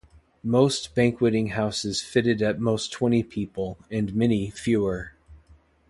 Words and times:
Most 0.43 0.95
banqueting 0.95 1.49
houses 1.49 2.01
fitted 2.01 2.41
at 2.41 2.59
most 2.59 2.91
twenty 2.91 3.21
people, 3.21 3.77
and 3.91 4.15
many 4.15 4.49
fewer. 4.49 5.11